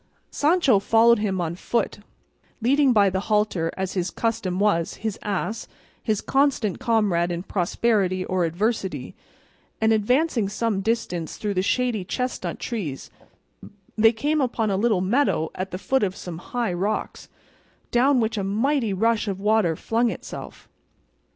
[0.31, 1.99] Sancho followed him on foot,
[2.59, 5.67] leading by the halter, as his custom was, his ass,
[6.01, 9.13] his constant comrade in prosperity or adversity;
[9.79, 13.11] and advancing some distance through the shady chestnut trees
[13.95, 17.29] they came upon a little meadow at the foot of some high rocks,
[17.91, 20.67] down which a mighty rush of water flung itself.